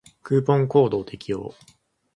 [0.23, 1.53] クーポンコードを適用